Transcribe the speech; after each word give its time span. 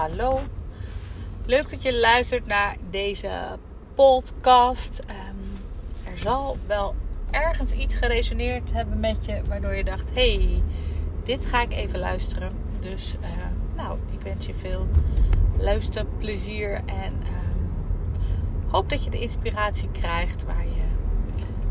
hallo. 0.00 0.40
Leuk 1.46 1.70
dat 1.70 1.82
je 1.82 2.00
luistert 2.00 2.46
naar 2.46 2.76
deze 2.90 3.30
podcast. 3.94 4.98
Ehm, 4.98 6.12
er 6.12 6.18
zal 6.18 6.56
wel 6.66 6.94
ergens 7.30 7.72
iets 7.72 7.94
geresoneerd 7.94 8.72
hebben 8.72 9.00
met 9.00 9.24
je, 9.24 9.40
waardoor 9.48 9.74
je 9.74 9.84
dacht: 9.84 10.14
hey, 10.14 10.62
dit 11.24 11.46
ga 11.46 11.62
ik 11.62 11.72
even 11.72 11.98
luisteren. 11.98 12.52
Dus, 12.80 13.16
uh, 13.20 13.28
nou, 13.76 13.98
ik 14.10 14.20
wens 14.22 14.46
je 14.46 14.54
veel 14.54 14.88
luisterplezier 15.58 16.74
en 16.74 17.12
uh, 17.22 18.72
hoop 18.72 18.88
dat 18.88 19.04
je 19.04 19.10
de 19.10 19.20
inspiratie 19.20 19.88
krijgt 19.92 20.44
waar 20.44 20.64
je 20.64 20.84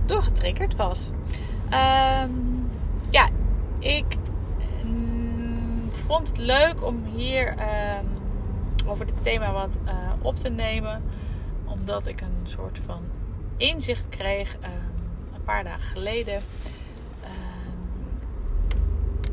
door 0.06 0.24
getriggerd 0.24 0.76
was. 0.76 1.10
Um, 2.24 2.70
ja, 3.10 3.30
ik 3.80 4.06
vond 6.10 6.28
het 6.28 6.38
leuk 6.38 6.86
om 6.86 7.04
hier 7.16 7.56
over 8.90 9.06
dit 9.06 9.24
thema 9.24 9.52
wat 9.52 9.80
uh, 9.86 9.92
op 10.22 10.36
te 10.36 10.50
nemen. 10.50 11.04
Omdat 11.66 12.08
ik 12.08 12.22
een 12.22 12.48
soort 12.48 12.80
van 12.86 13.02
inzicht 13.58 14.06
kreeg 14.10 14.54
um, 14.54 14.62
een 15.34 15.44
paar 15.44 15.64
dagen 15.64 15.82
geleden. 15.82 16.36
Um, 16.36 16.42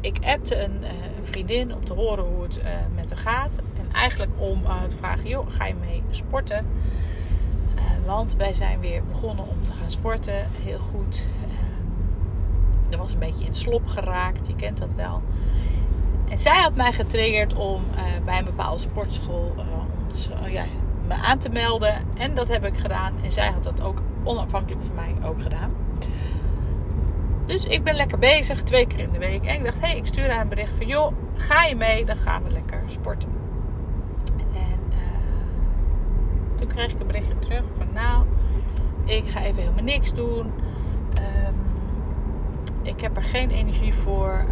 ik 0.01 0.19
appte 0.25 0.63
een, 0.63 0.83
uh, 0.83 0.89
een, 0.89 1.27
vriendin 1.27 1.75
om 1.75 1.85
te 1.85 1.93
horen 1.93 2.25
hoe 2.25 2.43
het 2.43 2.59
uh, 2.59 2.65
met 2.95 3.11
haar 3.11 3.19
gaat. 3.19 3.59
En 3.79 3.93
eigenlijk 3.93 4.33
om 4.37 4.63
te 4.89 4.97
vragen, 4.97 5.29
joh, 5.29 5.51
ga 5.51 5.67
je 5.67 5.75
mee 5.75 6.03
sporten? 6.11 6.67
want 8.07 8.35
wij 8.37 8.53
zijn 8.53 8.81
weer 8.81 9.05
begonnen 9.05 9.49
om 9.49 9.63
te 9.63 9.73
gaan 9.73 9.91
sporten. 9.91 10.49
Heel 10.63 10.79
goed. 10.79 11.25
er 12.91 12.99
was 12.99 13.13
een 13.13 13.19
beetje 13.19 13.45
in 13.45 13.55
slop 13.55 13.87
geraakt. 13.87 14.47
Je 14.47 14.57
kent 14.57 14.79
dat 14.79 14.95
wel. 14.95 15.23
En 16.29 16.39
zij 16.39 16.61
had 16.63 16.75
mij 16.75 16.93
getriggerd 16.93 17.55
om 17.55 17.83
uh, 17.95 18.25
bij 18.25 18.39
een 18.39 18.45
bepaalde 18.45 18.79
sportschool 18.79 19.55
uh, 19.57 19.65
ons, 20.11 20.29
uh, 20.29 20.53
ja, 20.53 20.65
me 21.07 21.15
aan 21.15 21.39
te 21.39 21.49
melden. 21.49 21.95
En 22.17 22.35
dat 22.35 22.49
heb 22.49 22.65
ik 22.65 22.77
gedaan. 22.79 23.13
En 23.23 23.31
zij 23.31 23.51
had 23.51 23.63
dat 23.63 23.83
ook 23.83 24.03
onafhankelijk 24.25 24.83
van 24.83 24.95
mij 24.95 25.29
ook 25.29 25.43
gedaan. 25.43 25.71
Dus 27.47 27.65
ik 27.65 27.85
ben 27.85 27.95
lekker 27.95 28.19
bezig, 28.19 28.63
twee 28.63 28.87
keer 28.87 28.99
in 28.99 29.13
de 29.13 29.19
week. 29.19 29.45
En 29.45 29.55
ik 29.55 29.65
dacht, 29.65 29.81
hé, 29.81 29.87
hey, 29.87 29.97
ik 29.97 30.07
stuur 30.07 30.31
haar 30.31 30.41
een 30.41 30.49
bericht 30.49 30.75
van... 30.75 30.87
joh, 30.87 31.13
ga 31.37 31.65
je 31.65 31.77
mee? 31.77 32.05
Dan 32.05 32.17
gaan 32.17 32.43
we 32.43 32.51
lekker 32.51 32.83
sporten. 32.87 33.29
En 34.37 34.79
toen 36.55 36.69
kreeg 36.69 36.93
ik 36.93 37.01
een 37.01 37.07
berichtje 37.07 37.39
terug 37.39 37.63
van... 37.77 37.87
nou, 37.95 38.25
ik 39.05 39.25
ga 39.29 39.41
even 39.41 39.63
helemaal 39.63 39.85
niks 39.85 40.15
doen. 40.15 40.47
Um, 40.47 41.55
ik 42.83 43.01
heb 43.01 43.17
er 43.17 43.23
geen 43.23 43.51
energie 43.51 43.95
voor... 43.95 44.45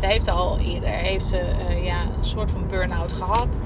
Ze 0.00 0.06
heeft 0.06 0.28
al 0.28 0.58
eerder 0.58 0.88
heeft 0.88 1.26
ze, 1.26 1.40
uh, 1.68 1.84
ja, 1.84 2.02
een 2.02 2.24
soort 2.24 2.50
van 2.50 2.66
burn-out 2.66 3.12
gehad. 3.12 3.58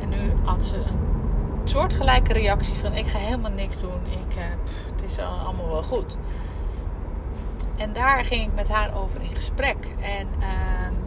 En 0.00 0.08
nu 0.08 0.32
had 0.44 0.64
ze 0.64 0.76
een 0.76 1.68
soortgelijke 1.68 2.32
reactie 2.32 2.74
van 2.74 2.92
ik 2.92 3.06
ga 3.06 3.18
helemaal 3.18 3.50
niks 3.50 3.78
doen. 3.78 4.00
Ik, 4.10 4.40
pff, 4.64 4.86
het 4.92 5.02
is 5.02 5.18
allemaal 5.18 5.68
wel 5.68 5.82
goed. 5.82 6.16
En 7.76 7.92
daar 7.92 8.24
ging 8.24 8.46
ik 8.46 8.54
met 8.54 8.68
haar 8.68 9.02
over 9.02 9.22
in 9.22 9.34
gesprek. 9.34 9.76
En 10.00 10.28
uh, 10.40 10.46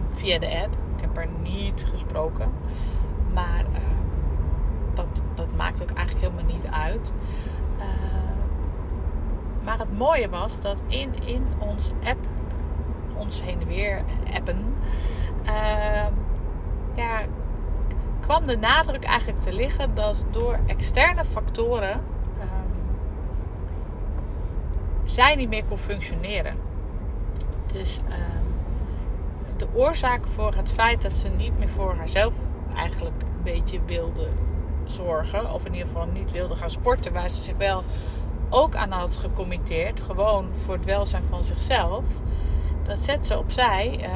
via 0.09 0.39
de 0.39 0.59
app. 0.63 0.73
Ik 0.95 1.01
heb 1.01 1.15
haar 1.15 1.29
niet 1.41 1.85
gesproken. 1.91 2.51
Maar 3.33 3.65
ehm, 3.73 4.05
dat, 4.93 5.21
dat 5.35 5.55
maakt 5.57 5.81
ook 5.81 5.91
eigenlijk 5.91 6.27
helemaal 6.27 6.53
niet 6.55 6.67
uit. 6.67 7.11
maar 9.63 9.79
het 9.79 9.97
mooie 9.97 10.29
was 10.29 10.59
dat 10.59 10.81
in, 10.87 11.13
in 11.25 11.45
ons 11.59 11.91
app 12.03 12.27
ons 13.21 13.41
heen 13.41 13.61
en 13.61 13.67
weer 13.67 14.03
appen. 14.35 14.75
Uh, 15.45 16.05
ja, 16.95 17.21
kwam 18.19 18.47
de 18.47 18.57
nadruk 18.57 19.03
eigenlijk 19.03 19.39
te 19.39 19.53
liggen 19.53 19.95
dat 19.95 20.23
door 20.31 20.59
externe 20.65 21.25
factoren 21.25 22.01
uh, 22.37 22.43
zij 25.03 25.35
niet 25.35 25.49
meer 25.49 25.63
kon 25.63 25.77
functioneren. 25.77 26.55
Dus 27.73 27.99
uh, 28.09 28.15
de 29.57 29.67
oorzaak 29.73 30.27
voor 30.27 30.53
het 30.53 30.71
feit 30.71 31.01
dat 31.01 31.17
ze 31.17 31.27
niet 31.27 31.59
meer 31.59 31.69
voor 31.69 31.95
haarzelf 31.95 32.33
eigenlijk 32.75 33.21
een 33.21 33.43
beetje 33.43 33.79
wilde 33.85 34.27
zorgen, 34.83 35.53
of 35.53 35.65
in 35.65 35.73
ieder 35.73 35.87
geval 35.87 36.07
niet 36.13 36.31
wilde 36.31 36.55
gaan 36.55 36.69
sporten, 36.69 37.13
waar 37.13 37.29
ze 37.29 37.43
zich 37.43 37.57
wel 37.57 37.83
ook 38.49 38.75
aan 38.75 38.91
had 38.91 39.17
gecommitteerd, 39.17 40.01
gewoon 40.01 40.55
voor 40.55 40.73
het 40.73 40.85
welzijn 40.85 41.23
van 41.29 41.43
zichzelf 41.43 42.03
dat 42.91 43.03
zet 43.03 43.25
ze 43.25 43.37
opzij 43.37 43.99
uh, 44.01 44.07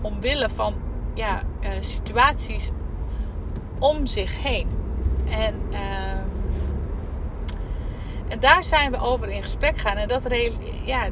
omwille 0.00 0.48
van 0.48 0.74
ja, 1.14 1.42
uh, 1.60 1.70
situaties 1.80 2.70
om 3.78 4.06
zich 4.06 4.42
heen. 4.42 4.68
En, 5.28 5.54
uh, 5.70 5.78
en 8.28 8.40
daar 8.40 8.64
zijn 8.64 8.90
we 8.90 8.98
over 8.98 9.28
in 9.28 9.42
gesprek 9.42 9.76
gaan. 9.76 9.96
En 9.96 10.08
dat 10.08 10.22
ja, 10.84 11.08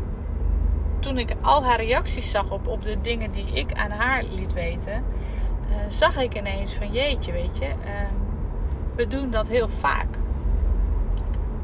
toen 0.98 1.18
ik 1.18 1.34
al 1.40 1.64
haar 1.64 1.80
reacties 1.80 2.30
zag 2.30 2.50
op, 2.50 2.66
op 2.66 2.82
de 2.82 3.00
dingen 3.00 3.30
die 3.30 3.46
ik 3.52 3.72
aan 3.72 3.90
haar 3.90 4.22
liet 4.22 4.52
weten, 4.52 4.92
eh, 4.92 5.76
zag 5.88 6.20
ik 6.20 6.36
ineens 6.36 6.74
van 6.74 6.92
jeetje, 6.92 7.32
weet 7.32 7.58
je, 7.58 7.64
ehm, 7.64 8.14
we 8.96 9.06
doen 9.06 9.30
dat 9.30 9.48
heel 9.48 9.68
vaak. 9.68 10.16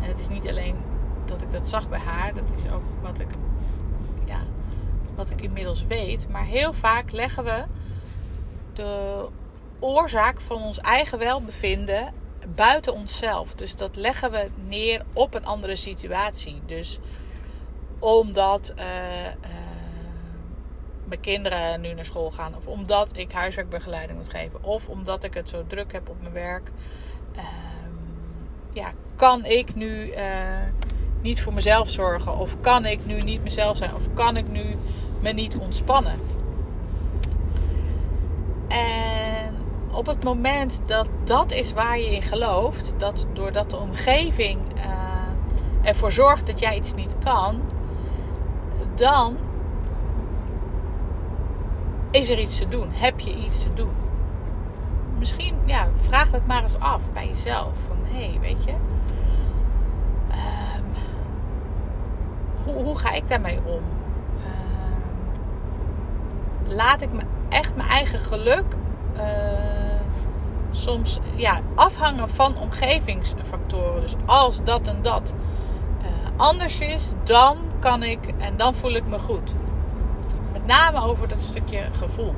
En 0.00 0.08
het 0.08 0.18
is 0.18 0.28
niet 0.28 0.48
alleen 0.48 0.76
dat 1.24 1.42
ik 1.42 1.50
dat 1.50 1.68
zag 1.68 1.88
bij 1.88 1.98
haar, 1.98 2.34
dat 2.34 2.52
is 2.54 2.70
ook 2.70 2.84
wat 3.02 3.18
ik 3.18 3.28
wat 5.18 5.30
ik 5.30 5.42
inmiddels 5.42 5.86
weet. 5.86 6.28
Maar 6.28 6.44
heel 6.44 6.72
vaak 6.72 7.10
leggen 7.10 7.44
we 7.44 7.64
de 8.72 9.26
oorzaak 9.78 10.40
van 10.40 10.62
ons 10.62 10.80
eigen 10.80 11.18
welbevinden 11.18 12.12
buiten 12.54 12.94
onszelf. 12.94 13.54
Dus 13.54 13.76
dat 13.76 13.96
leggen 13.96 14.30
we 14.30 14.50
neer 14.68 15.04
op 15.12 15.34
een 15.34 15.46
andere 15.46 15.76
situatie. 15.76 16.62
Dus 16.66 16.98
omdat 17.98 18.72
uh, 18.78 18.84
uh, 19.24 19.32
mijn 21.04 21.20
kinderen 21.20 21.80
nu 21.80 21.94
naar 21.94 22.04
school 22.04 22.30
gaan, 22.30 22.56
of 22.56 22.66
omdat 22.66 23.16
ik 23.16 23.32
huiswerkbegeleiding 23.32 24.18
moet 24.18 24.28
geven, 24.28 24.64
of 24.64 24.88
omdat 24.88 25.24
ik 25.24 25.34
het 25.34 25.48
zo 25.48 25.64
druk 25.66 25.92
heb 25.92 26.08
op 26.08 26.20
mijn 26.20 26.32
werk, 26.32 26.70
uh, 27.36 27.42
ja, 28.72 28.92
kan 29.16 29.44
ik 29.44 29.74
nu 29.74 30.10
eh, 30.10 30.26
niet 31.20 31.42
voor 31.42 31.52
mezelf 31.52 31.90
zorgen, 31.90 32.38
of 32.38 32.60
kan 32.60 32.86
ik 32.86 33.06
nu 33.06 33.20
niet 33.20 33.42
mezelf 33.42 33.76
zijn, 33.76 33.94
of 33.94 34.14
kan 34.14 34.36
ik 34.36 34.48
nu 34.48 34.76
me 35.22 35.32
niet 35.32 35.56
ontspannen. 35.56 36.14
En 38.68 39.54
op 39.90 40.06
het 40.06 40.24
moment 40.24 40.80
dat 40.86 41.08
dat 41.24 41.52
is 41.52 41.72
waar 41.72 41.98
je 41.98 42.14
in 42.14 42.22
gelooft, 42.22 42.92
dat 42.96 43.26
doordat 43.32 43.70
de 43.70 43.76
omgeving 43.76 44.60
uh, 44.76 44.82
ervoor 45.82 46.12
zorgt 46.12 46.46
dat 46.46 46.58
jij 46.58 46.76
iets 46.76 46.94
niet 46.94 47.14
kan, 47.24 47.60
dan 48.94 49.36
is 52.10 52.30
er 52.30 52.38
iets 52.38 52.58
te 52.58 52.68
doen. 52.68 52.88
Heb 52.90 53.20
je 53.20 53.34
iets 53.34 53.62
te 53.62 53.72
doen? 53.74 53.92
Misschien, 55.18 55.54
ja, 55.64 55.88
vraag 55.94 56.30
dat 56.30 56.46
maar 56.46 56.62
eens 56.62 56.78
af 56.78 57.12
bij 57.12 57.28
jezelf. 57.28 57.78
Van, 57.86 57.96
hé, 58.02 58.28
hey, 58.28 58.38
weet 58.40 58.64
je, 58.64 58.70
um, 60.30 60.84
hoe, 62.64 62.84
hoe 62.84 62.98
ga 62.98 63.12
ik 63.12 63.28
daarmee 63.28 63.58
om? 63.64 63.82
Laat 66.68 67.02
ik 67.02 67.12
me 67.12 67.22
echt 67.48 67.76
mijn 67.76 67.88
eigen 67.88 68.18
geluk 68.18 68.64
uh, 69.16 69.22
soms 70.70 71.18
ja, 71.34 71.60
afhangen 71.74 72.30
van 72.30 72.58
omgevingsfactoren. 72.58 74.00
Dus 74.00 74.14
als 74.26 74.60
dat 74.64 74.86
en 74.88 75.02
dat 75.02 75.34
uh, 76.02 76.06
anders 76.36 76.80
is, 76.80 77.12
dan 77.24 77.56
kan 77.78 78.02
ik 78.02 78.18
en 78.38 78.56
dan 78.56 78.74
voel 78.74 78.92
ik 78.92 79.06
me 79.06 79.18
goed. 79.18 79.54
Met 80.52 80.66
name 80.66 81.02
over 81.02 81.28
dat 81.28 81.42
stukje 81.42 81.86
gevoel. 81.92 82.34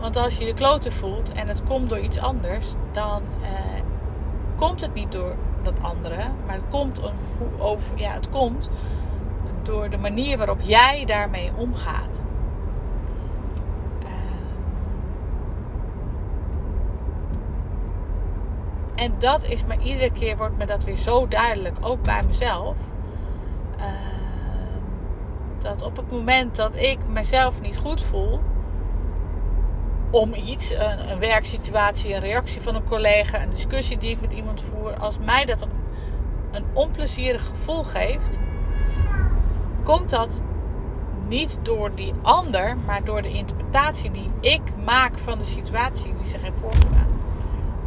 Want 0.00 0.16
als 0.16 0.36
je 0.36 0.44
je 0.44 0.54
kloten 0.54 0.92
voelt 0.92 1.32
en 1.32 1.48
het 1.48 1.62
komt 1.62 1.88
door 1.88 1.98
iets 1.98 2.18
anders, 2.18 2.72
dan 2.92 3.22
uh, 3.40 3.48
komt 4.56 4.80
het 4.80 4.94
niet 4.94 5.12
door 5.12 5.36
dat 5.62 5.82
andere, 5.82 6.24
maar 6.46 6.54
het 6.54 6.68
komt, 6.68 7.00
over, 7.58 7.92
ja, 7.98 8.10
het 8.10 8.28
komt 8.28 8.70
door 9.62 9.90
de 9.90 9.98
manier 9.98 10.36
waarop 10.36 10.60
jij 10.60 11.04
daarmee 11.04 11.52
omgaat. 11.56 12.20
Ehm, 14.02 14.12
en 18.94 19.14
dat 19.18 19.44
is 19.44 19.64
me 19.64 19.78
iedere 19.78 20.10
keer 20.10 20.36
wordt 20.36 20.58
me 20.58 20.66
dat 20.66 20.84
weer 20.84 20.96
zo 20.96 21.28
duidelijk, 21.28 21.76
ook 21.80 22.02
bij 22.02 22.22
mezelf. 22.22 22.76
Ehm, 23.78 24.80
dat 25.58 25.82
op 25.82 25.96
het 25.96 26.10
moment 26.10 26.56
dat 26.56 26.76
ik 26.76 26.98
mezelf 27.08 27.60
niet 27.60 27.76
goed 27.76 28.02
voel, 28.02 28.40
om 30.10 30.34
iets, 30.34 30.70
een, 30.70 31.18
werksituatie, 31.18 32.14
een 32.14 32.20
reactie 32.20 32.60
van 32.60 32.74
een 32.74 32.84
collega, 32.84 33.42
een 33.42 33.50
discussie 33.50 33.98
die 33.98 34.10
ik 34.10 34.20
met 34.20 34.32
iemand 34.32 34.62
voer, 34.62 34.96
als 34.98 35.18
mij 35.18 35.44
dat 35.44 35.66
een 36.50 36.64
onplezierig 36.72 37.46
gevoel 37.46 37.82
geeft, 37.82 38.38
komt 39.82 40.10
dat 40.10 40.42
Niet 41.28 41.58
door 41.62 41.94
die 41.94 42.14
ander, 42.22 42.76
maar 42.86 43.04
door 43.04 43.22
de 43.22 43.30
interpretatie 43.30 44.10
die 44.10 44.30
ik 44.40 44.60
maak 44.84 45.18
van 45.18 45.38
de 45.38 45.44
situatie 45.44 46.14
die 46.14 46.26
zich 46.26 46.42
heeft 46.42 46.56
voorgedaan. 46.60 47.06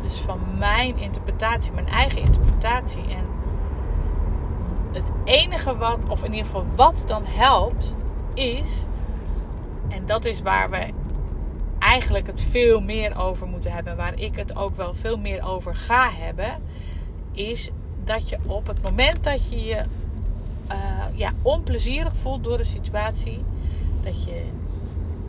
Dus 0.01 0.17
van 0.17 0.39
mijn 0.57 0.97
interpretatie, 0.97 1.71
mijn 1.71 1.87
eigen 1.87 2.21
interpretatie. 2.21 3.01
En 3.01 3.25
het 4.91 5.11
enige 5.23 5.77
wat, 5.77 6.09
of 6.09 6.23
in 6.23 6.33
ieder 6.33 6.45
geval 6.45 6.65
wat 6.75 7.03
dan 7.07 7.21
helpt, 7.25 7.95
is, 8.33 8.85
en 9.87 10.05
dat 10.05 10.25
is 10.25 10.41
waar 10.41 10.69
we 10.69 10.87
eigenlijk 11.79 12.27
het 12.27 12.41
veel 12.41 12.81
meer 12.81 13.21
over 13.21 13.47
moeten 13.47 13.71
hebben, 13.71 13.97
waar 13.97 14.19
ik 14.19 14.35
het 14.35 14.55
ook 14.57 14.75
wel 14.75 14.93
veel 14.93 15.17
meer 15.17 15.47
over 15.47 15.75
ga 15.75 16.09
hebben, 16.09 16.61
is 17.31 17.69
dat 18.03 18.29
je 18.29 18.37
op 18.47 18.67
het 18.67 18.81
moment 18.81 19.23
dat 19.23 19.49
je 19.49 19.63
je 19.63 19.81
uh, 20.71 21.17
ja, 21.17 21.31
onplezierig 21.41 22.15
voelt 22.15 22.43
door 22.43 22.57
de 22.57 22.63
situatie, 22.63 23.45
dat 24.03 24.23
je 24.23 24.43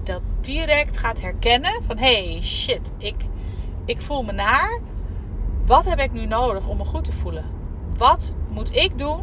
dat 0.05 0.23
direct 0.41 0.99
gaat 0.99 1.21
herkennen 1.21 1.83
van 1.83 1.99
hey 1.99 2.39
shit, 2.43 2.93
ik, 2.99 3.17
ik 3.85 4.01
voel 4.01 4.23
me 4.23 4.33
naar. 4.33 4.81
Wat 5.67 5.85
heb 5.85 5.99
ik 5.99 6.13
nu 6.13 6.27
nodig 6.27 6.69
om 6.69 6.77
me 6.77 6.85
goed 6.85 7.05
te 7.05 7.13
voelen? 7.13 7.45
Wat 7.97 8.35
moet 8.49 8.77
ik 8.77 8.99
doen 8.99 9.21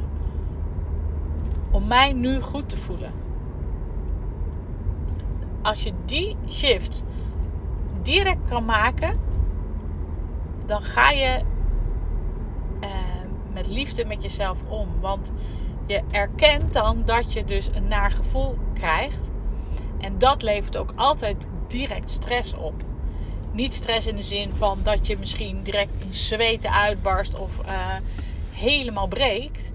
om 1.71 1.87
mij 1.87 2.13
nu 2.13 2.41
goed 2.41 2.69
te 2.69 2.77
voelen? 2.77 3.11
Als 5.61 5.83
je 5.83 5.93
die 6.05 6.35
shift 6.49 7.03
direct 8.01 8.49
kan 8.49 8.65
maken, 8.65 9.19
dan 10.65 10.81
ga 10.81 11.09
je 11.09 11.41
uh, 12.83 12.89
met 13.53 13.67
liefde 13.67 14.05
met 14.05 14.23
jezelf 14.23 14.59
om. 14.67 14.87
Want 15.01 15.31
erkent 16.11 16.73
dan 16.73 17.01
dat 17.05 17.33
je 17.33 17.43
dus 17.43 17.69
een 17.73 17.87
naar 17.87 18.11
gevoel 18.11 18.57
krijgt. 18.73 19.31
En 19.99 20.17
dat 20.17 20.41
levert 20.41 20.77
ook 20.77 20.93
altijd 20.95 21.47
direct 21.67 22.11
stress 22.11 22.53
op. 22.53 22.73
Niet 23.51 23.73
stress 23.73 24.07
in 24.07 24.15
de 24.15 24.23
zin 24.23 24.55
van 24.55 24.79
dat 24.83 25.07
je 25.07 25.17
misschien 25.17 25.63
direct 25.63 26.03
in 26.03 26.13
zweten 26.13 26.71
uitbarst 26.71 27.39
of 27.39 27.59
uh, 27.65 27.71
helemaal 28.51 29.07
breekt. 29.07 29.71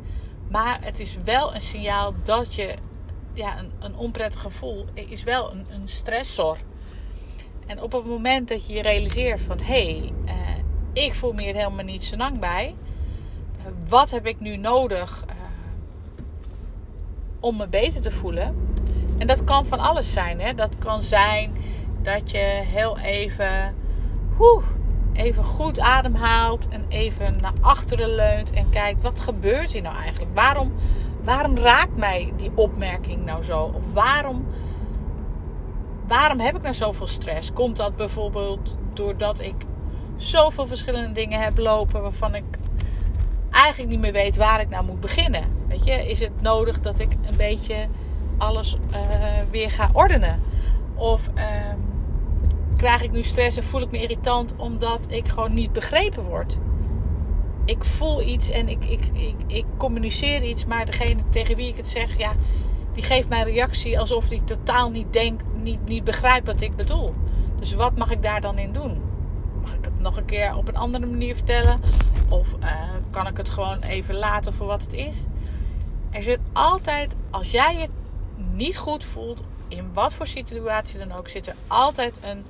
Maar 0.49 0.79
het 0.81 1.01
is 1.01 1.17
wel 1.25 1.55
een 1.55 1.61
signaal 1.61 2.15
dat 2.23 2.55
je 2.55 2.75
ja, 3.33 3.59
een, 3.59 3.73
een 3.79 3.97
onprettig 3.97 4.41
gevoel 4.41 4.87
is 4.95 5.23
wel 5.23 5.53
een, 5.53 5.67
een 5.71 5.89
stressor. 5.89 6.57
En 7.67 7.83
op 7.83 7.93
het 7.93 8.07
moment 8.07 8.49
dat 8.49 8.67
je 8.67 8.73
je 8.73 8.83
realiseert 8.83 9.41
van 9.41 9.59
hé, 9.59 9.99
hey, 9.99 10.13
uh, 10.25 11.05
ik 11.05 11.15
voel 11.15 11.33
me 11.33 11.43
hier 11.43 11.55
helemaal 11.55 11.85
niet 11.85 12.05
zo 12.05 12.17
lang 12.17 12.39
bij. 12.39 12.75
Wat 13.89 14.11
heb 14.11 14.27
ik 14.27 14.41
nu 14.41 14.57
nodig 14.57 15.25
uh, 15.31 15.38
om 17.41 17.57
me 17.57 17.69
beter 17.69 18.01
te 18.01 18.11
voelen? 18.11 18.57
En 19.19 19.27
dat 19.27 19.45
kan 19.45 19.67
van 19.67 19.79
alles 19.79 20.13
zijn. 20.13 20.41
Hè? 20.41 20.55
Dat 20.55 20.79
kan 20.79 21.03
zijn 21.03 21.57
dat 22.03 22.31
je 22.31 22.61
heel 22.65 22.99
even, 22.99 23.75
even 25.13 25.45
goed 25.45 25.81
ademhaalt 25.81 26.69
en 26.69 26.85
even 26.89 27.37
naar 27.41 27.53
achteren 27.61 28.15
leunt 28.15 28.53
en 28.53 28.71
kijkt 28.71 29.03
wat 29.03 29.21
gebeurt 29.21 29.73
hier 29.73 29.83
nou 29.83 29.97
eigenlijk? 29.97 30.35
Waarom, 30.35 30.73
waarom 31.25 31.57
raakt 31.57 31.97
mij 31.97 32.33
die 32.37 32.51
opmerking 32.55 33.25
nou 33.25 33.43
zo? 33.43 33.61
Of 33.75 33.93
waarom 33.93 34.47
waarom 36.09 36.41
heb 36.41 36.57
ik 36.57 36.63
nou 36.63 36.75
zoveel 36.75 37.07
stress? 37.07 37.53
Komt 37.53 37.77
dat 37.77 37.97
bijvoorbeeld 37.97 38.77
doordat 38.93 39.41
ik 39.41 39.55
zoveel 40.17 40.67
verschillende 40.67 41.13
dingen 41.13 41.41
heb 41.41 41.59
lopen 41.59 42.03
waarvan 42.03 42.35
ik 42.35 42.45
eigenlijk 43.59 43.91
niet 43.91 44.01
meer 44.01 44.13
weet 44.13 44.37
waar 44.37 44.61
ik 44.61 44.69
nou 44.69 44.85
moet 44.85 45.01
beginnen? 45.01 45.45
Weet 45.69 45.85
je, 45.85 46.09
is 46.09 46.21
het 46.21 46.43
nodig 46.43 46.81
dat 46.81 46.99
ik 46.99 47.13
een 47.13 47.37
beetje 47.37 47.87
alles 48.37 48.77
uh, 48.91 48.99
weer 49.51 49.71
ga 49.71 49.91
ordenen? 49.93 50.41
Of 50.95 51.31
uh, 51.37 51.43
krijg 52.77 53.03
ik 53.03 53.11
nu 53.11 53.23
stress 53.23 53.57
en 53.57 53.63
voel 53.63 53.81
ik 53.81 53.91
me 53.91 54.01
irritant 54.01 54.55
omdat 54.57 55.07
ik 55.09 55.29
gewoon 55.29 55.55
niet 55.55 55.73
begrepen 55.73 56.25
word? 56.25 56.59
Ik 57.65 57.85
voel 57.85 58.23
iets 58.23 58.51
en 58.51 58.69
ik, 58.69 58.85
ik, 58.85 59.05
ik, 59.13 59.37
ik 59.47 59.65
communiceer 59.77 60.43
iets, 60.43 60.65
maar 60.65 60.87
degene 60.87 61.23
tegen 61.31 61.57
wie 61.57 61.69
ik 61.69 61.77
het 61.77 61.89
zeg, 61.89 62.19
ja, 62.19 62.33
die 62.93 63.03
geeft 63.03 63.29
mij 63.29 63.43
reactie 63.43 63.99
alsof 63.99 64.29
die 64.29 64.45
totaal 64.45 64.91
niet 64.91 65.13
denkt, 65.13 65.51
niet, 65.63 65.89
niet 65.89 66.05
begrijpt 66.05 66.47
wat 66.47 66.61
ik 66.61 66.77
bedoel. 66.77 67.15
Dus 67.59 67.75
wat 67.75 67.97
mag 67.97 68.11
ik 68.11 68.23
daar 68.23 68.41
dan 68.41 68.59
in 68.59 68.73
doen? 68.73 69.08
Nog 70.09 70.17
een 70.17 70.25
keer 70.25 70.57
op 70.57 70.69
een 70.69 70.77
andere 70.77 71.07
manier 71.07 71.35
vertellen? 71.35 71.81
Of 72.29 72.55
uh, 72.63 72.81
kan 73.11 73.27
ik 73.27 73.37
het 73.37 73.49
gewoon 73.49 73.83
even 73.83 74.15
laten 74.15 74.53
voor 74.55 74.67
wat 74.67 74.83
het 74.83 74.93
is? 74.93 75.25
Er 76.11 76.23
zit 76.23 76.39
altijd, 76.53 77.17
als 77.31 77.51
jij 77.51 77.77
je 77.77 77.89
niet 78.53 78.77
goed 78.77 79.05
voelt, 79.05 79.43
in 79.69 79.93
wat 79.93 80.15
voor 80.15 80.27
situatie 80.27 80.99
dan 80.99 81.13
ook, 81.13 81.29
zit 81.29 81.47
er 81.47 81.55
altijd 81.67 82.19
een, 82.23 82.45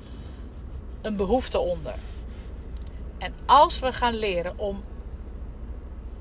een 1.02 1.16
behoefte 1.16 1.58
onder. 1.58 1.94
En 3.18 3.34
als 3.46 3.78
we 3.78 3.92
gaan 3.92 4.14
leren 4.14 4.58
om 4.58 4.84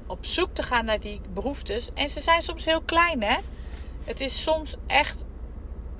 op 0.08 0.26
zoek 0.26 0.50
te 0.54 0.64
gaan 0.64 0.86
naar 0.86 1.00
die 1.00 1.22
behoeftes, 1.34 1.90
en 1.94 2.10
ze 2.10 2.22
zijn 2.22 2.42
soms 2.42 2.66
heel 2.66 2.82
klein, 2.82 3.24
hè? 3.24 3.38
Het 4.04 4.20
is 4.20 4.44
soms 4.44 4.76
echt 4.88 5.26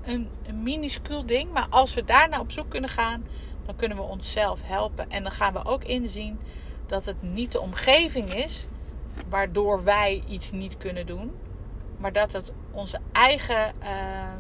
een, 0.04 0.30
een 0.48 0.64
minuscuul 0.64 1.26
ding. 1.26 1.52
Maar 1.52 1.68
als 1.70 1.94
we 1.94 2.04
daarna 2.04 2.40
op 2.40 2.52
zoek 2.52 2.70
kunnen 2.70 2.90
gaan, 2.90 3.26
dan 3.68 3.76
kunnen 3.76 3.98
we 3.98 4.04
onszelf 4.04 4.62
helpen. 4.64 5.10
En 5.10 5.24
dan 5.24 5.32
gaan 5.32 5.54
we 5.54 5.66
ook 5.66 5.84
inzien 5.84 6.40
dat 6.86 7.06
het 7.06 7.22
niet 7.22 7.52
de 7.52 7.60
omgeving 7.60 8.34
is 8.34 8.68
waardoor 9.30 9.84
wij 9.84 10.24
iets 10.28 10.52
niet 10.52 10.78
kunnen 10.78 11.06
doen. 11.06 11.32
Maar 11.98 12.12
dat 12.12 12.32
het 12.32 12.54
onze 12.72 13.00
eigen, 13.12 13.74
uh, 13.84 14.34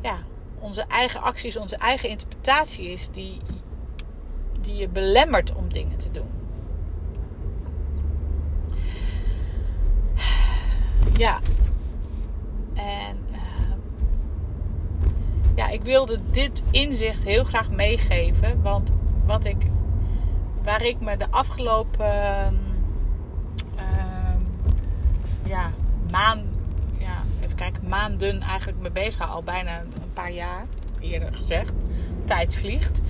ja, 0.00 0.18
onze 0.58 0.82
eigen 0.82 1.20
acties, 1.20 1.56
onze 1.56 1.76
eigen 1.76 2.08
interpretatie 2.08 2.90
is 2.90 3.10
die, 3.10 3.38
die 4.60 4.76
je 4.76 4.88
belemmert 4.88 5.54
om 5.54 5.72
dingen 5.72 5.98
te 5.98 6.10
doen. 6.10 6.30
Ja, 11.16 11.40
en 12.74 13.18
uh, 13.32 13.72
ja, 15.54 15.67
ik 15.78 15.84
wilde 15.84 16.18
dit 16.30 16.62
inzicht 16.70 17.22
heel 17.22 17.44
graag 17.44 17.70
meegeven. 17.70 18.62
Want 18.62 18.94
wat 19.26 19.44
ik, 19.44 19.66
waar 20.62 20.82
ik 20.82 21.00
me 21.00 21.16
de 21.16 21.30
afgelopen 21.30 22.58
uh, 23.76 24.34
ja, 25.44 25.70
maand, 26.10 26.42
ja, 26.98 27.22
even 27.42 27.56
kijken, 27.56 27.88
maanden 27.88 28.40
eigenlijk 28.40 28.80
mee 28.80 28.90
bezig 28.90 29.20
ga, 29.22 29.26
al 29.26 29.42
bijna 29.42 29.80
een 29.80 30.12
paar 30.12 30.32
jaar 30.32 30.64
eerder 31.00 31.34
gezegd. 31.34 31.72
Tijd 32.24 32.54
vliegt. 32.54 33.02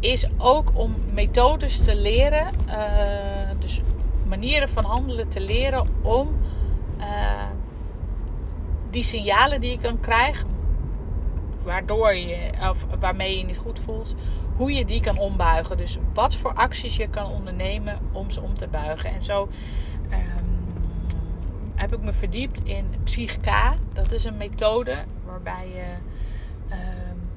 Is 0.00 0.26
ook 0.36 0.70
om 0.74 0.94
methodes 1.12 1.78
te 1.78 1.96
leren, 1.96 2.46
uh, 2.68 3.50
dus 3.58 3.80
manieren 4.26 4.68
van 4.68 4.84
handelen 4.84 5.28
te 5.28 5.40
leren 5.40 5.86
om 6.02 6.36
uh, 6.98 7.04
die 8.90 9.02
signalen 9.02 9.60
die 9.60 9.72
ik 9.72 9.82
dan 9.82 10.00
krijg, 10.00 10.44
waardoor 11.68 12.14
je, 12.14 12.50
of 12.70 12.86
waarmee 13.00 13.38
je 13.38 13.44
niet 13.44 13.58
goed 13.58 13.78
voelt, 13.78 14.14
hoe 14.56 14.72
je 14.72 14.84
die 14.84 15.00
kan 15.00 15.18
ombuigen. 15.18 15.76
Dus 15.76 15.98
wat 16.14 16.34
voor 16.34 16.54
acties 16.54 16.96
je 16.96 17.08
kan 17.08 17.30
ondernemen 17.30 17.98
om 18.12 18.30
ze 18.30 18.40
om 18.40 18.54
te 18.54 18.68
buigen. 18.68 19.10
En 19.10 19.22
zo 19.22 19.48
um, 20.10 20.74
heb 21.74 21.92
ik 21.92 22.02
me 22.02 22.12
verdiept 22.12 22.60
in 22.64 22.86
Psychka. 23.04 23.74
Dat 23.92 24.12
is 24.12 24.24
een 24.24 24.36
methode 24.36 25.04
waarbij 25.24 25.68
je 25.68 25.94
um, 26.70 27.28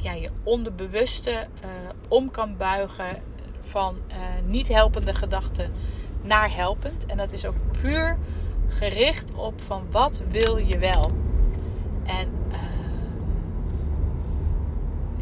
ja, 0.00 0.12
je 0.12 0.30
onderbewuste 0.42 1.30
uh, 1.30 1.70
om 2.08 2.30
kan 2.30 2.56
buigen 2.56 3.22
van 3.62 3.96
uh, 4.08 4.16
niet 4.46 4.68
helpende 4.68 5.14
gedachten 5.14 5.72
naar 6.22 6.54
helpend. 6.54 7.06
En 7.06 7.16
dat 7.16 7.32
is 7.32 7.46
ook 7.46 7.56
puur 7.80 8.18
gericht 8.68 9.34
op 9.34 9.62
van 9.62 9.86
wat 9.90 10.22
wil 10.28 10.56
je 10.56 10.78
wel. 10.78 11.12
En 12.04 12.41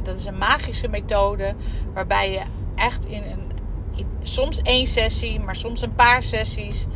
dat 0.03 0.19
is 0.19 0.27
een 0.27 0.39
magische 0.39 0.89
methode 0.89 1.55
waarbij 1.95 2.31
je 2.31 2.43
echt 2.75 3.05
in 3.05 3.23
een 3.23 3.51
soms 4.23 4.63
één 4.63 4.87
sessie, 4.87 5.41
maar 5.41 5.57
soms 5.57 5.83
een 5.83 5.95
paar 5.95 6.23
sessies 6.23 6.87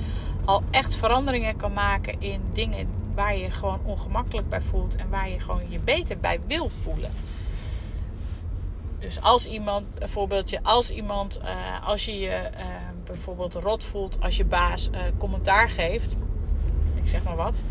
al 0.45 0.63
echt 0.71 0.95
veranderingen 0.95 1.57
kan 1.57 1.73
maken 1.73 2.21
in 2.21 2.41
dingen 2.53 2.89
waar 3.15 3.37
je 3.37 3.51
gewoon 3.51 3.81
ongemakkelijk 3.85 4.49
bij 4.49 4.61
voelt 4.61 4.97
en 4.97 5.09
waar 5.09 5.29
je 5.29 5.41
gewoon 5.41 5.63
je 5.69 5.79
beter 5.79 6.19
bij 6.19 6.41
wil 6.47 6.69
voelen. 6.69 7.11
Dus 8.99 9.21
als 9.21 9.47
iemand, 9.47 9.87
een 9.99 10.09
voorbeeldje, 10.09 10.63
als 10.63 10.91
iemand, 10.91 11.41
uh, 11.43 11.89
als 11.89 12.05
je 12.05 12.19
je 12.19 12.51
uh, 12.59 12.65
bijvoorbeeld 13.05 13.55
rot 13.55 13.85
voelt 13.85 14.19
als 14.21 14.37
je 14.37 14.45
baas 14.45 14.91
uh, 14.93 15.01
commentaar 15.19 15.69
geeft, 15.69 16.13
ik 16.95 17.09
zeg 17.09 17.23
maar 17.23 17.37
wat. 17.37 17.63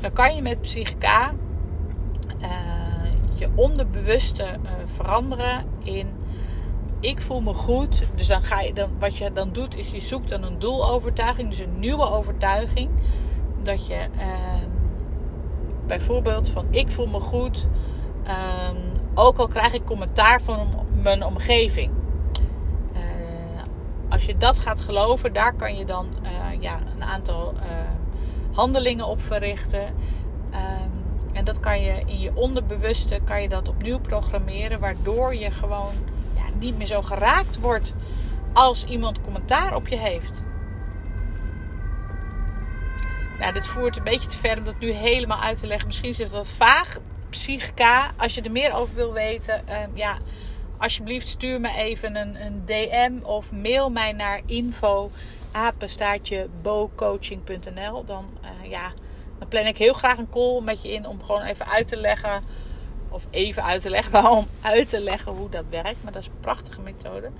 Dan 0.00 0.12
kan 0.12 0.34
je 0.34 0.42
met 0.42 0.60
Psychica 0.60 1.34
je 3.38 3.48
onderbewuste 3.54 4.42
uh, 4.42 4.70
veranderen 4.84 5.64
in 5.82 6.08
ik 7.04 7.20
voel 7.20 7.40
me 7.40 7.52
goed. 7.52 8.02
Dus 8.14 8.26
dan 8.26 8.42
ga 8.42 8.60
je 8.60 8.72
dan, 8.72 8.90
wat 8.98 9.16
je 9.16 9.32
dan 9.32 9.52
doet, 9.52 9.76
is 9.76 9.90
je 9.90 10.00
zoekt 10.00 10.28
dan 10.28 10.42
een 10.42 10.58
doelovertuiging, 10.58 11.50
dus 11.50 11.58
een 11.58 11.78
nieuwe 11.78 12.10
overtuiging. 12.10 12.90
Dat 13.62 13.86
je 13.86 14.06
ehm, 14.18 14.68
bijvoorbeeld 15.86 16.48
van 16.48 16.66
ik 16.70 16.90
voel 16.90 17.06
me 17.06 17.20
goed. 17.20 17.66
Ehm, 18.24 18.76
ook 19.14 19.38
al 19.38 19.46
krijg 19.48 19.72
ik 19.72 19.84
commentaar 19.84 20.40
van 20.40 20.68
mijn 21.02 21.24
omgeving. 21.24 21.90
Uh, 22.92 23.00
als 24.08 24.26
je 24.26 24.36
dat 24.36 24.58
gaat 24.58 24.80
geloven, 24.80 25.32
daar 25.32 25.54
kan 25.54 25.76
je 25.76 25.84
dan 25.84 26.06
uh, 26.22 26.60
ja, 26.62 26.78
een 26.94 27.04
aantal 27.04 27.52
uh, 27.56 27.62
handelingen 28.52 29.06
op 29.06 29.20
verrichten. 29.20 29.94
En 31.34 31.44
dat 31.44 31.60
kan 31.60 31.82
je 31.82 32.02
in 32.06 32.20
je 32.20 32.36
onderbewuste 32.36 33.20
kan 33.24 33.42
je 33.42 33.48
dat 33.48 33.68
opnieuw 33.68 33.98
programmeren, 33.98 34.80
waardoor 34.80 35.34
je 35.34 35.50
gewoon 35.50 35.92
ja, 36.34 36.42
niet 36.58 36.76
meer 36.78 36.86
zo 36.86 37.02
geraakt 37.02 37.60
wordt 37.60 37.94
als 38.52 38.84
iemand 38.84 39.20
commentaar 39.20 39.74
op 39.74 39.88
je 39.88 39.96
heeft. 39.96 40.42
Nou, 43.38 43.52
dit 43.52 43.66
voert 43.66 43.96
een 43.96 44.04
beetje 44.04 44.28
te 44.28 44.38
ver 44.38 44.58
om 44.58 44.64
dat 44.64 44.78
nu 44.78 44.90
helemaal 44.90 45.40
uit 45.40 45.58
te 45.58 45.66
leggen. 45.66 45.86
Misschien 45.86 46.08
is 46.08 46.18
het 46.18 46.30
wat 46.30 46.48
vaag. 46.48 46.98
Psychica, 47.28 48.10
als 48.16 48.34
je 48.34 48.42
er 48.42 48.50
meer 48.50 48.74
over 48.74 48.94
wil 48.94 49.12
weten, 49.12 49.64
uh, 49.68 49.76
ja, 49.94 50.18
alsjeblieft 50.78 51.28
stuur 51.28 51.60
me 51.60 51.76
even 51.76 52.16
een, 52.16 52.44
een 52.44 52.62
DM 52.64 53.24
of 53.24 53.52
mail 53.52 53.90
mij 53.90 54.12
naar 54.12 54.40
info 54.46 55.10
apenstaartje 55.52 56.48
bocoaching.nl. 56.62 58.04
Dan, 58.04 58.30
uh, 58.42 58.70
ja, 58.70 58.92
dan 59.38 59.48
plan 59.48 59.66
ik 59.66 59.78
heel 59.78 59.92
graag 59.92 60.18
een 60.18 60.30
call 60.30 60.60
met 60.60 60.82
je 60.82 60.92
in 60.92 61.06
om 61.06 61.22
gewoon 61.22 61.42
even 61.42 61.66
uit 61.66 61.88
te 61.88 61.96
leggen. 61.96 62.42
Of 63.08 63.26
even 63.30 63.64
uit 63.64 63.82
te 63.82 63.90
leggen, 63.90 64.12
maar 64.22 64.30
om 64.30 64.46
uit 64.60 64.88
te 64.88 65.00
leggen 65.00 65.32
hoe 65.32 65.48
dat 65.48 65.64
werkt. 65.70 66.02
Maar 66.02 66.12
dat 66.12 66.22
is 66.22 66.28
een 66.28 66.40
prachtige 66.40 66.80
methode. 66.80 67.30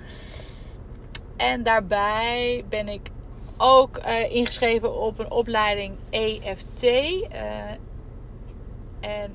En 1.37 1.63
daarbij 1.63 2.65
ben 2.69 2.87
ik 2.87 3.09
ook 3.57 3.97
uh, 3.97 4.31
ingeschreven 4.31 4.95
op 4.95 5.19
een 5.19 5.31
opleiding 5.31 5.95
EFT. 6.09 6.83
Uh, 6.83 7.21
en 8.99 9.31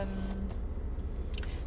um, 0.00 0.08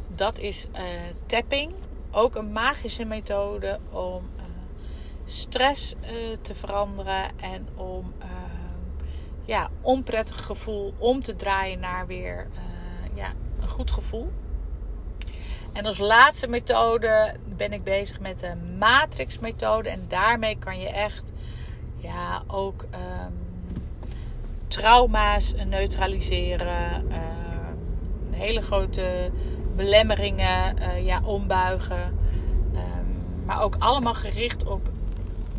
dat 0.08 0.38
is 0.38 0.66
uh, 0.72 0.80
tapping. 1.26 1.72
Ook 2.10 2.34
een 2.34 2.52
magische 2.52 3.04
methode 3.04 3.78
om 3.90 4.22
stress 5.24 5.94
te 6.42 6.54
veranderen 6.54 7.24
en 7.40 7.68
om 7.76 8.12
ja, 9.48 9.68
onprettig 9.80 10.46
gevoel 10.46 10.94
om 10.98 11.22
te 11.22 11.36
draaien 11.36 11.80
naar 11.80 12.06
weer 12.06 12.46
ja, 13.14 13.28
een 13.60 13.68
goed 13.68 13.90
gevoel. 13.90 14.32
En 15.72 15.86
als 15.86 15.98
laatste 15.98 16.48
methode 16.48 17.34
ben 17.56 17.72
ik 17.72 17.84
bezig 17.84 18.20
met 18.20 18.38
de 18.38 18.54
matrix 18.78 19.38
methode. 19.38 19.88
En 19.88 20.04
daarmee 20.08 20.58
kan 20.58 20.80
je 20.80 20.88
echt 20.88 21.32
ja, 21.96 22.42
ook 22.46 22.82
um, 22.82 23.82
trauma's 24.66 25.54
neutraliseren. 25.66 27.06
Uh, 27.08 27.16
hele 28.30 28.60
grote 28.60 29.30
belemmeringen 29.76 30.76
uh, 30.78 31.04
ja, 31.04 31.20
ombuigen. 31.24 32.18
Um, 32.74 33.44
maar 33.44 33.62
ook 33.62 33.76
allemaal 33.78 34.14
gericht 34.14 34.64
op, 34.64 34.90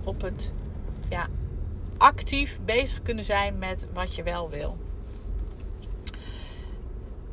op 0.04 0.22
het 0.22 0.52
ja, 1.10 1.28
actief 2.00 2.60
bezig 2.66 3.02
kunnen 3.02 3.24
zijn 3.24 3.58
met 3.58 3.88
wat 3.94 4.16
je 4.16 4.24
wel 4.24 4.50
wil. 4.50 4.78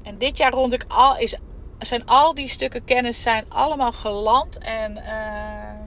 En 0.03 0.19
dit 0.19 0.37
jaar 0.37 0.53
rond 0.53 0.73
ik 0.73 0.85
al, 0.89 1.19
is, 1.19 1.37
zijn 1.79 2.07
al 2.07 2.35
die 2.35 2.49
stukken 2.49 2.85
kennis 2.85 3.23
zijn 3.23 3.45
allemaal 3.49 3.93
geland. 3.93 4.59
En 4.59 4.97
uh, 4.97 5.81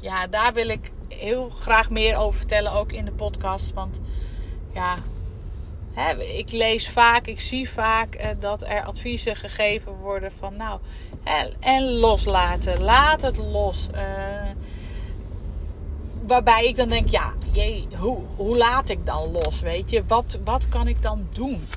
ja, 0.00 0.26
daar 0.26 0.52
wil 0.52 0.68
ik 0.68 0.92
heel 1.08 1.48
graag 1.48 1.90
meer 1.90 2.16
over 2.16 2.38
vertellen, 2.38 2.72
ook 2.72 2.92
in 2.92 3.04
de 3.04 3.12
podcast. 3.12 3.72
Want 3.72 4.00
ja, 4.72 4.96
hè, 5.92 6.22
ik 6.22 6.50
lees 6.50 6.88
vaak, 6.88 7.26
ik 7.26 7.40
zie 7.40 7.70
vaak 7.70 8.14
uh, 8.14 8.26
dat 8.40 8.62
er 8.62 8.84
adviezen 8.84 9.36
gegeven 9.36 9.92
worden 9.92 10.32
van 10.32 10.56
nou, 10.56 10.80
hè, 11.22 11.48
en 11.60 11.84
loslaten, 11.84 12.80
laat 12.80 13.22
het 13.22 13.36
los. 13.36 13.88
Uh, 13.94 14.00
waarbij 16.22 16.66
ik 16.66 16.76
dan 16.76 16.88
denk, 16.88 17.08
ja, 17.08 17.32
jee, 17.52 17.86
hoe, 17.96 18.18
hoe 18.36 18.56
laat 18.56 18.88
ik 18.88 19.06
dan 19.06 19.30
los, 19.30 19.60
weet 19.60 19.90
je? 19.90 20.04
Wat, 20.06 20.38
wat 20.44 20.68
kan 20.68 20.88
ik 20.88 21.02
dan 21.02 21.26
doen? 21.32 21.68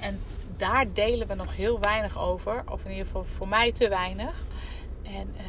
En 0.00 0.20
daar 0.56 0.92
delen 0.92 1.28
we 1.28 1.34
nog 1.34 1.56
heel 1.56 1.80
weinig 1.80 2.18
over. 2.18 2.62
Of 2.70 2.84
in 2.84 2.90
ieder 2.90 3.06
geval 3.06 3.24
voor 3.24 3.48
mij 3.48 3.72
te 3.72 3.88
weinig. 3.88 4.42
En 5.02 5.34
uh, 5.36 5.42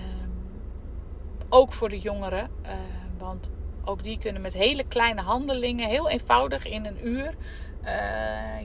ook 1.49 1.73
voor 1.73 1.89
de 1.89 1.99
jongeren. 1.99 2.49
Uh, 2.65 2.71
want 3.17 3.49
ook 3.85 4.03
die 4.03 4.17
kunnen 4.17 4.41
met 4.41 4.53
hele 4.53 4.83
kleine 4.83 5.21
handelingen, 5.21 5.89
heel 5.89 6.09
eenvoudig 6.09 6.65
in 6.65 6.85
een 6.85 7.07
uur, 7.07 7.35
uh, 7.83 7.89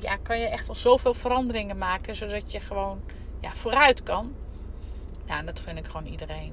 ja, 0.01 0.17
kan 0.23 0.39
je 0.39 0.47
echt 0.47 0.69
al 0.69 0.75
zoveel 0.75 1.15
veranderingen 1.15 1.79
maken, 1.79 2.15
zodat 2.15 2.53
je 2.53 2.61
gewoon 2.61 3.01
ja, 3.41 3.55
vooruit 3.55 4.03
kan. 4.03 4.35
En 5.27 5.47
dat 5.47 5.61
gun 5.61 5.77
ik 5.77 5.87
gewoon 5.87 6.07
iedereen. 6.07 6.53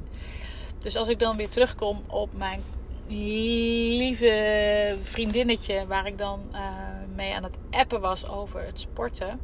Dus 0.77 0.95
als 0.95 1.07
ik 1.07 1.19
dan 1.19 1.37
weer 1.37 1.49
terugkom 1.49 2.01
op 2.07 2.33
mijn 2.33 2.63
lieve 3.07 4.97
vriendinnetje, 5.01 5.87
waar 5.87 6.07
ik 6.07 6.17
dan 6.17 6.41
uh, 6.51 6.59
mee 7.15 7.33
aan 7.33 7.43
het 7.43 7.57
appen 7.71 8.01
was 8.01 8.27
over 8.27 8.65
het 8.65 8.79
sporten. 8.79 9.39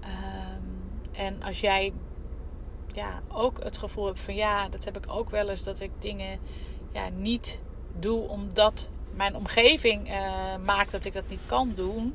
Um, 0.00 1.00
en 1.12 1.42
als 1.42 1.60
jij 1.60 1.92
ja, 2.92 3.22
ook 3.28 3.62
het 3.62 3.78
gevoel 3.78 4.06
hebt 4.06 4.20
van 4.20 4.34
ja, 4.34 4.68
dat 4.68 4.84
heb 4.84 4.96
ik 4.96 5.04
ook 5.06 5.30
wel 5.30 5.48
eens 5.48 5.62
dat 5.62 5.80
ik 5.80 5.90
dingen 5.98 6.38
ja, 6.92 7.08
niet 7.08 7.60
doe 7.98 8.28
omdat 8.28 8.88
mijn 9.14 9.36
omgeving 9.36 10.10
uh, 10.10 10.56
maakt 10.64 10.90
dat 10.90 11.04
ik 11.04 11.12
dat 11.12 11.28
niet 11.28 11.42
kan 11.46 11.72
doen, 11.76 12.14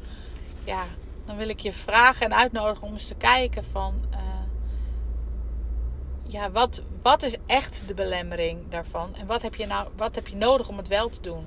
ja, 0.63 0.84
dan 1.25 1.38
wil 1.38 1.50
ik 1.50 1.60
je 1.60 1.72
vragen 1.72 2.25
en 2.25 2.36
uitnodigen 2.36 2.88
om 2.88 2.94
eens 2.94 3.08
te 3.08 3.15
kijken 3.15 3.63
van, 3.63 3.94
uh, 4.12 4.18
ja, 6.31 6.51
wat, 6.51 6.83
wat 7.01 7.24
is 7.24 7.38
echt 7.45 7.83
de 7.88 7.93
belemmering 7.93 8.59
daarvan 8.69 9.15
en 9.15 9.25
wat 9.27 9.41
heb 9.41 9.55
je 9.55 9.65
nou, 9.65 9.88
wat 9.95 10.15
heb 10.15 10.27
je 10.27 10.36
nodig 10.36 10.69
om 10.69 10.77
het 10.77 10.88
wel 10.88 11.09
te 11.09 11.21
doen? 11.21 11.45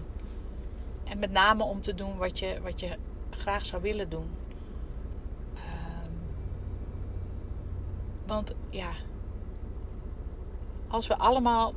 En 1.04 1.18
met 1.18 1.32
name 1.32 1.64
om 1.64 1.80
te 1.80 1.94
doen 1.94 2.16
wat 2.16 2.38
je, 2.38 2.58
wat 2.62 2.80
je 2.80 2.96
graag 3.30 3.66
zou 3.66 3.82
willen 3.82 4.08
doen. 4.08 4.30
Um, 5.54 6.12
want 8.26 8.54
ja, 8.70 8.90
als 10.88 11.06
we 11.06 11.18
allemaal 11.18 11.74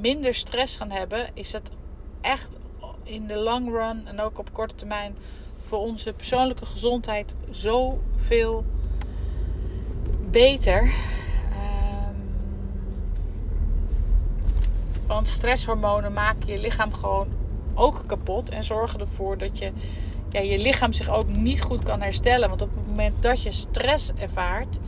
minder 0.00 0.34
stress 0.34 0.76
gaan 0.76 0.90
hebben, 0.90 1.28
is 1.34 1.50
dat 1.50 1.70
echt 2.20 2.56
in 3.02 3.26
de 3.26 3.36
long 3.36 3.68
run 3.70 4.06
en 4.06 4.20
ook 4.20 4.38
op 4.38 4.52
korte 4.52 4.74
termijn 4.74 5.16
voor 5.60 5.78
onze 5.78 6.12
persoonlijke 6.12 6.66
gezondheid 6.66 7.34
zoveel 7.50 8.64
beter. 10.30 10.82
Um, 10.82 12.16
want 15.06 15.28
stresshormonen 15.28 16.12
maken 16.12 16.46
je 16.46 16.60
lichaam 16.60 16.92
gewoon 16.92 17.28
ook 17.74 18.02
kapot 18.06 18.48
en 18.48 18.64
zorgen 18.64 19.00
ervoor 19.00 19.38
dat 19.38 19.58
je 19.58 19.72
ja, 20.28 20.40
je 20.40 20.58
lichaam 20.58 20.92
zich 20.92 21.08
ook 21.08 21.28
niet 21.28 21.62
goed 21.62 21.82
kan 21.82 22.00
herstellen. 22.00 22.48
Want 22.48 22.62
op 22.62 22.70
het 22.74 22.86
moment 22.86 23.22
dat 23.22 23.42
je 23.42 23.52
stress 23.52 24.12
ervaart, 24.18 24.78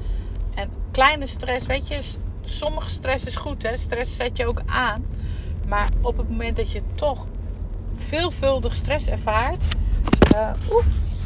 en 0.54 0.70
kleine 0.90 1.26
stress, 1.26 1.66
weet 1.66 1.88
je, 1.88 2.00
sommige 2.40 2.90
stress 2.90 3.24
is 3.24 3.36
goed, 3.36 3.62
hè? 3.62 3.76
Stress 3.76 4.16
zet 4.16 4.36
je 4.36 4.46
ook 4.46 4.62
aan. 4.66 5.04
Maar 5.66 5.88
op 6.00 6.16
het 6.16 6.28
moment 6.28 6.56
dat 6.56 6.70
je 6.70 6.82
toch 6.94 7.26
veelvuldig 7.96 8.74
stress 8.74 9.08
ervaart. 9.08 9.64
Uh, 10.34 10.50
Oeh, 10.70 10.84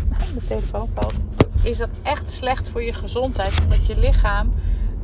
mijn 0.09 0.47
telefoon 0.47 0.91
valt. 0.95 1.15
Is 1.63 1.79
dat 1.79 1.89
echt 2.03 2.31
slecht 2.31 2.69
voor 2.69 2.83
je 2.83 2.93
gezondheid? 2.93 3.61
Omdat 3.63 3.87
je 3.87 3.99
lichaam, 3.99 4.53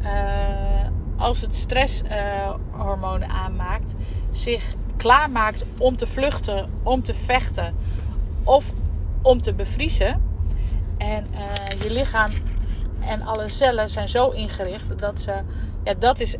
uh, 0.02 0.86
als 1.18 1.40
het 1.40 1.54
stresshormonen 1.54 3.28
aanmaakt, 3.28 3.94
zich 4.30 4.74
klaarmaakt 4.96 5.64
om 5.78 5.96
te 5.96 6.06
vluchten, 6.06 6.68
om 6.82 7.02
te 7.02 7.14
vechten 7.14 7.74
of 8.44 8.72
om 9.22 9.40
te 9.40 9.54
bevriezen. 9.54 10.22
En 10.96 11.26
uh, 11.32 11.82
je 11.82 11.90
lichaam 11.90 12.30
en 13.00 13.22
alle 13.22 13.48
cellen 13.48 13.90
zijn 13.90 14.08
zo 14.08 14.28
ingericht 14.28 14.98
dat 14.98 15.20
ze 15.20 15.42
ja, 15.84 15.94
dat 15.94 16.20
is 16.20 16.36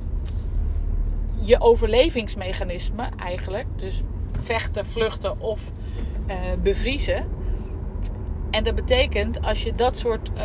je 1.41 1.61
overlevingsmechanisme 1.61 3.09
eigenlijk. 3.17 3.67
Dus 3.77 4.03
vechten, 4.41 4.87
vluchten 4.87 5.41
of 5.41 5.73
uh, 6.29 6.35
bevriezen. 6.63 7.27
En 8.51 8.65
dat 8.65 8.75
betekent, 8.75 9.43
als 9.43 9.63
je 9.63 9.73
dat 9.73 9.99
soort 9.99 10.31
uh, 10.37 10.43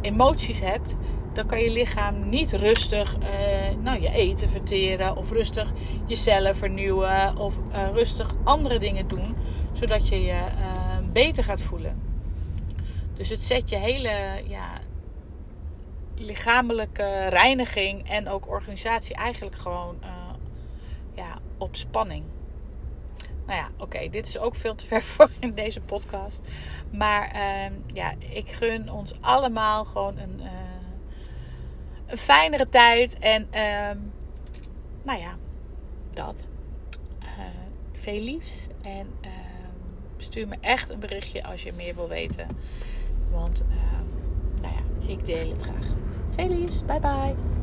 emoties 0.00 0.60
hebt, 0.60 0.96
dan 1.36 1.46
kan 1.46 1.60
je 1.60 1.70
lichaam 1.70 2.28
niet 2.28 2.52
rustig 2.52 3.16
uh, 3.18 3.24
nou, 3.82 4.00
je 4.00 4.10
eten 4.10 4.48
verteren 4.48 5.16
of 5.16 5.30
rustig 5.30 5.72
je 6.06 6.16
cellen 6.16 6.56
vernieuwen 6.56 7.36
of 7.36 7.58
rustig 7.92 8.34
andere 8.44 8.78
dingen 8.78 9.08
doen, 9.08 9.36
zodat 9.72 10.08
je 10.08 10.22
je 10.22 10.40
beter 11.12 11.44
gaat 11.44 11.62
voelen. 11.62 12.02
Dus 13.14 13.28
het 13.28 13.44
zet 13.44 13.68
je 13.68 13.76
hele 13.76 14.42
ja, 14.46 14.78
lichamelijke 16.14 17.26
reiniging 17.28 18.08
en 18.08 18.28
ook 18.28 18.48
organisatie 18.48 19.14
eigenlijk 19.14 19.56
gewoon 19.56 19.96
ja, 21.14 21.38
op 21.58 21.76
spanning. 21.76 22.24
Nou 23.46 23.58
ja, 23.58 23.68
oké, 23.78 24.08
dit 24.10 24.26
is 24.26 24.38
ook 24.38 24.54
veel 24.54 24.74
te 24.74 24.86
ver 24.86 25.02
voor 25.12 25.30
in 25.38 25.54
deze 25.54 25.80
podcast. 25.80 26.40
Maar 26.92 27.30
ehm, 27.30 27.72
ja, 27.92 28.14
ik 28.18 28.48
gun 28.48 28.90
ons 28.90 29.12
allemaal 29.20 29.84
gewoon 29.84 30.18
een, 30.18 30.40
een 32.06 32.18
fijnere 32.18 32.68
tijd. 32.68 33.18
En 33.18 33.46
ehm, 33.50 33.98
nou 35.02 35.18
ja, 35.18 35.36
dat. 36.12 36.46
Uh, 37.22 37.28
veel 37.92 38.20
liefs. 38.20 38.66
En 38.82 39.06
uh, 39.24 39.30
stuur 40.16 40.48
me 40.48 40.56
echt 40.60 40.90
een 40.90 40.98
berichtje 40.98 41.44
als 41.44 41.62
je 41.62 41.72
meer 41.72 41.94
wil 41.94 42.08
weten. 42.08 42.48
Want 43.30 43.64
nou 44.62 44.74
ja, 44.74 45.12
ik 45.12 45.24
deel 45.24 45.50
het 45.50 45.62
graag. 45.62 45.86
Veel 46.30 46.48
liefs. 46.48 46.84
Bye 46.84 47.00
bye. 47.00 47.55